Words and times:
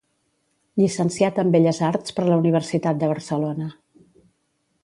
Llicenciat 0.81 1.37
en 1.43 1.53
Belles 1.57 1.83
Arts 1.89 2.17
per 2.21 2.25
la 2.31 2.39
Universitat 2.45 3.01
de 3.05 3.11
Barcelona. 3.15 3.73